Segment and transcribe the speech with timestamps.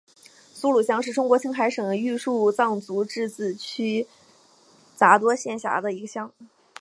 [0.51, 4.07] 苏鲁乡是中国青海省玉树藏族自治州
[4.95, 6.33] 杂多县下辖的一个乡。